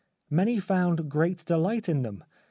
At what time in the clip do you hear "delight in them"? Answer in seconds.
1.45-2.23